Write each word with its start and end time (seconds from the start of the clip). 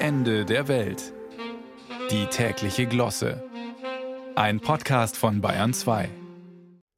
Ende 0.00 0.44
der 0.44 0.68
Welt. 0.68 1.12
Die 2.12 2.26
tägliche 2.26 2.86
Glosse. 2.86 3.42
Ein 4.36 4.60
Podcast 4.60 5.16
von 5.16 5.40
Bayern 5.40 5.74
2. 5.74 6.08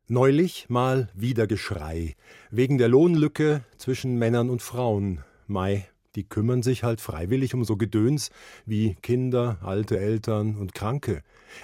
Neulich 0.06 0.69
mal 0.69 1.08
wieder 1.14 1.46
Geschrei. 1.46 2.14
Wegen 2.50 2.76
der 2.76 2.88
Lohnlücke 2.88 3.64
zwischen 3.78 4.18
Männern 4.18 4.50
und 4.50 4.60
Frauen. 4.60 5.24
Mai, 5.46 5.88
die 6.16 6.24
kümmern 6.24 6.62
sich 6.62 6.82
halt 6.82 7.00
freiwillig 7.00 7.54
um 7.54 7.64
so 7.64 7.76
Gedöns 7.76 8.30
wie 8.66 8.94
Kinder, 9.03 9.58
alte 9.62 9.98
Eltern 9.98 10.56
und 10.56 10.74
Kranke. 10.74 11.22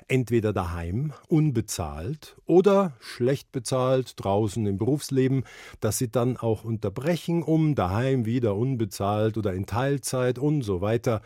Entweder 0.08 0.52
daheim, 0.52 1.12
unbezahlt, 1.28 2.36
oder 2.46 2.94
schlecht 3.00 3.52
bezahlt 3.52 4.14
draußen 4.16 4.66
im 4.66 4.78
Berufsleben, 4.78 5.44
das 5.80 5.98
sie 5.98 6.10
dann 6.10 6.36
auch 6.36 6.64
unterbrechen, 6.64 7.42
um 7.42 7.74
daheim 7.74 8.24
wieder 8.24 8.56
unbezahlt 8.56 9.36
oder 9.36 9.52
in 9.52 9.66
Teilzeit 9.66 10.38
und 10.38 10.62
so 10.62 10.80
weiter. 10.80 11.22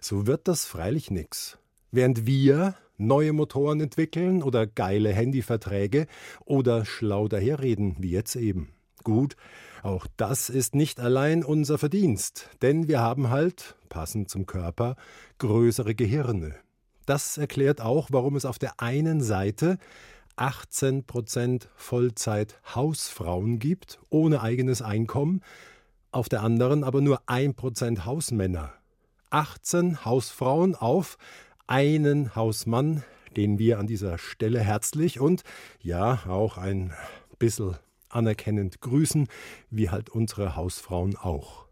So 0.00 0.26
wird 0.26 0.48
das 0.48 0.66
freilich 0.66 1.10
nix. 1.10 1.58
Während 1.90 2.26
wir 2.26 2.74
neue 2.98 3.32
Motoren 3.32 3.80
entwickeln 3.80 4.42
oder 4.42 4.66
geile 4.66 5.12
Handyverträge 5.12 6.06
oder 6.44 6.84
schlau 6.84 7.28
daherreden, 7.28 7.96
wie 7.98 8.10
jetzt 8.10 8.36
eben. 8.36 8.68
Gut, 9.02 9.36
auch 9.82 10.06
das 10.16 10.48
ist 10.48 10.74
nicht 10.74 11.00
allein 11.00 11.44
unser 11.44 11.78
Verdienst, 11.78 12.50
denn 12.62 12.88
wir 12.88 13.00
haben 13.00 13.30
halt, 13.30 13.76
passend 13.88 14.30
zum 14.30 14.46
Körper, 14.46 14.96
größere 15.38 15.94
Gehirne. 15.94 16.54
Das 17.04 17.36
erklärt 17.36 17.80
auch, 17.80 18.08
warum 18.12 18.36
es 18.36 18.44
auf 18.44 18.58
der 18.58 18.80
einen 18.80 19.20
Seite 19.20 19.78
18 20.36 21.04
Prozent 21.04 21.68
Vollzeit-Hausfrauen 21.76 23.58
gibt, 23.58 23.98
ohne 24.08 24.40
eigenes 24.40 24.82
Einkommen, 24.82 25.42
auf 26.10 26.28
der 26.28 26.42
anderen 26.42 26.84
aber 26.84 27.00
nur 27.00 27.22
1 27.26 27.56
Prozent 27.56 28.04
Hausmänner. 28.04 28.72
18 29.30 30.04
Hausfrauen 30.04 30.74
auf 30.74 31.18
einen 31.66 32.36
Hausmann, 32.36 33.02
den 33.36 33.58
wir 33.58 33.78
an 33.78 33.86
dieser 33.86 34.18
Stelle 34.18 34.60
herzlich 34.60 35.20
und 35.20 35.42
ja 35.80 36.20
auch 36.28 36.58
ein 36.58 36.92
bisschen 37.38 37.76
anerkennend 38.14 38.80
grüßen, 38.80 39.28
wie 39.70 39.90
halt 39.90 40.10
unsere 40.10 40.56
Hausfrauen 40.56 41.16
auch. 41.16 41.66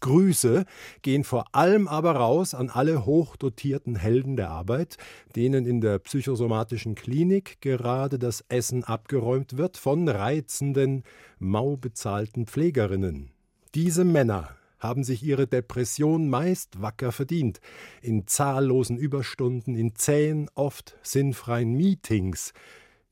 Grüße 0.00 0.64
gehen 1.02 1.24
vor 1.24 1.46
allem 1.52 1.88
aber 1.88 2.12
raus 2.12 2.54
an 2.54 2.70
alle 2.70 3.06
hochdotierten 3.06 3.96
Helden 3.96 4.36
der 4.36 4.50
Arbeit, 4.50 4.98
denen 5.34 5.66
in 5.66 5.80
der 5.80 5.98
psychosomatischen 5.98 6.94
Klinik 6.94 7.60
gerade 7.60 8.18
das 8.18 8.44
Essen 8.48 8.84
abgeräumt 8.84 9.56
wird 9.56 9.76
von 9.76 10.08
reizenden, 10.08 11.02
mau 11.38 11.76
bezahlten 11.76 12.46
Pflegerinnen. 12.46 13.30
Diese 13.74 14.04
Männer 14.04 14.56
haben 14.78 15.04
sich 15.04 15.22
ihre 15.22 15.46
Depression 15.46 16.28
meist 16.28 16.80
wacker 16.80 17.10
verdient, 17.10 17.60
in 18.02 18.26
zahllosen 18.26 18.98
Überstunden, 18.98 19.74
in 19.74 19.94
zähen, 19.94 20.50
oft 20.54 20.96
sinnfreien 21.02 21.72
Meetings, 21.72 22.52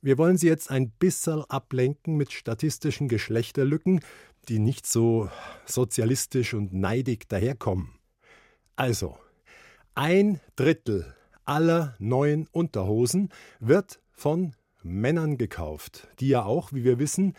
wir 0.04 0.18
wollen 0.18 0.36
Sie 0.36 0.48
jetzt 0.48 0.70
ein 0.70 0.90
bisschen 0.90 1.42
ablenken 1.48 2.16
mit 2.16 2.30
statistischen 2.30 3.08
Geschlechterlücken, 3.08 4.00
die 4.50 4.58
nicht 4.58 4.86
so 4.86 5.30
sozialistisch 5.64 6.52
und 6.52 6.74
neidig 6.74 7.26
daherkommen. 7.30 7.88
Also, 8.76 9.16
ein 9.94 10.40
Drittel 10.56 11.14
aller 11.46 11.96
neuen 11.98 12.46
Unterhosen 12.52 13.30
wird 13.60 13.98
von 14.12 14.54
Männern 14.82 15.38
gekauft, 15.38 16.08
die 16.20 16.28
ja 16.28 16.44
auch, 16.44 16.74
wie 16.74 16.84
wir 16.84 16.98
wissen, 16.98 17.32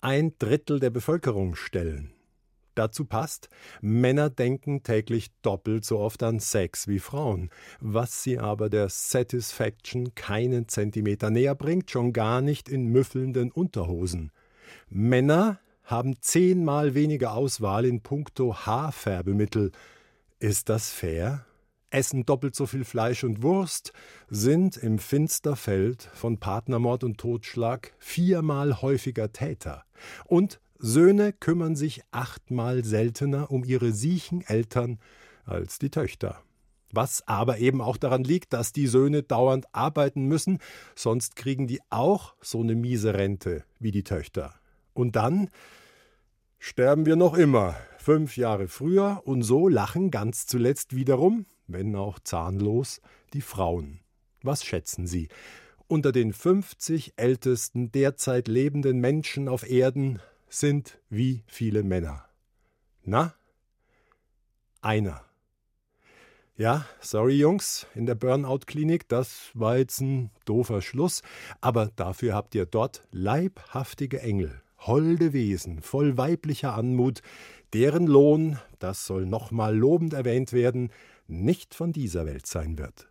ein 0.00 0.34
Drittel 0.40 0.80
der 0.80 0.90
Bevölkerung 0.90 1.54
stellen. 1.54 2.12
Dazu 2.80 3.04
passt, 3.04 3.50
Männer 3.82 4.30
denken 4.30 4.82
täglich 4.82 5.32
doppelt 5.42 5.84
so 5.84 5.98
oft 5.98 6.22
an 6.22 6.40
Sex 6.40 6.88
wie 6.88 6.98
Frauen, 6.98 7.50
was 7.78 8.22
sie 8.22 8.38
aber 8.38 8.70
der 8.70 8.88
Satisfaction 8.88 10.14
keinen 10.14 10.66
Zentimeter 10.66 11.28
näher 11.28 11.54
bringt, 11.54 11.90
schon 11.90 12.14
gar 12.14 12.40
nicht 12.40 12.70
in 12.70 12.86
müffelnden 12.86 13.52
Unterhosen. 13.52 14.32
Männer 14.88 15.60
haben 15.84 16.22
zehnmal 16.22 16.94
weniger 16.94 17.34
Auswahl 17.34 17.84
in 17.84 18.00
puncto 18.00 18.56
Haarfärbemittel. 18.56 19.72
Ist 20.38 20.70
das 20.70 20.90
fair? 20.90 21.44
Essen 21.90 22.24
doppelt 22.24 22.54
so 22.54 22.64
viel 22.64 22.86
Fleisch 22.86 23.24
und 23.24 23.42
Wurst, 23.42 23.92
sind 24.30 24.78
im 24.78 24.98
Finsterfeld 24.98 26.08
von 26.14 26.38
Partnermord 26.38 27.04
und 27.04 27.18
Totschlag 27.18 27.92
viermal 27.98 28.80
häufiger 28.80 29.34
Täter 29.34 29.84
und 30.24 30.60
Söhne 30.82 31.34
kümmern 31.34 31.76
sich 31.76 32.02
achtmal 32.10 32.84
seltener 32.84 33.50
um 33.50 33.64
ihre 33.64 33.92
siechen 33.92 34.40
Eltern 34.46 34.98
als 35.44 35.78
die 35.78 35.90
Töchter. 35.90 36.42
Was 36.90 37.26
aber 37.28 37.58
eben 37.58 37.82
auch 37.82 37.98
daran 37.98 38.24
liegt, 38.24 38.54
dass 38.54 38.72
die 38.72 38.86
Söhne 38.86 39.22
dauernd 39.22 39.66
arbeiten 39.72 40.24
müssen, 40.24 40.58
sonst 40.96 41.36
kriegen 41.36 41.66
die 41.66 41.80
auch 41.90 42.34
so 42.40 42.62
eine 42.62 42.74
miese 42.74 43.14
Rente 43.14 43.64
wie 43.78 43.90
die 43.90 44.04
Töchter. 44.04 44.54
Und 44.94 45.16
dann 45.16 45.50
sterben 46.58 47.04
wir 47.04 47.16
noch 47.16 47.34
immer, 47.34 47.76
fünf 47.98 48.38
Jahre 48.38 48.66
früher, 48.66 49.20
und 49.24 49.42
so 49.42 49.68
lachen 49.68 50.10
ganz 50.10 50.46
zuletzt 50.46 50.96
wiederum, 50.96 51.44
wenn 51.66 51.94
auch 51.94 52.18
zahnlos, 52.18 53.02
die 53.34 53.42
Frauen. 53.42 54.00
Was 54.42 54.64
schätzen 54.64 55.06
Sie? 55.06 55.28
Unter 55.86 56.10
den 56.10 56.32
50 56.32 57.12
ältesten 57.16 57.92
derzeit 57.92 58.48
lebenden 58.48 58.98
Menschen 58.98 59.48
auf 59.48 59.68
Erden 59.68 60.20
sind 60.50 61.00
wie 61.08 61.44
viele 61.46 61.82
Männer. 61.82 62.26
Na? 63.04 63.34
Einer. 64.82 65.24
Ja, 66.56 66.84
sorry 67.00 67.38
Jungs, 67.38 67.86
in 67.94 68.04
der 68.04 68.16
Burnout-Klinik, 68.16 69.08
das 69.08 69.50
war 69.54 69.78
jetzt 69.78 70.00
ein 70.00 70.30
doofer 70.44 70.82
Schluss, 70.82 71.22
aber 71.62 71.86
dafür 71.96 72.34
habt 72.34 72.54
ihr 72.54 72.66
dort 72.66 73.02
leibhaftige 73.12 74.20
Engel, 74.20 74.60
holde 74.78 75.32
Wesen, 75.32 75.80
voll 75.80 76.18
weiblicher 76.18 76.74
Anmut, 76.74 77.22
deren 77.72 78.06
Lohn, 78.06 78.58
das 78.78 79.06
soll 79.06 79.24
nochmal 79.24 79.74
lobend 79.74 80.12
erwähnt 80.12 80.52
werden, 80.52 80.92
nicht 81.28 81.74
von 81.74 81.92
dieser 81.92 82.26
Welt 82.26 82.46
sein 82.46 82.76
wird. 82.76 83.09